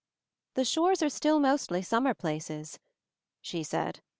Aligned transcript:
"The 0.55 0.65
shores 0.65 1.03
are 1.03 1.11
still 1.11 1.39
mostly 1.39 1.83
summer 1.83 2.15
places," 2.15 2.79
she 3.39 3.61
said. 3.61 4.01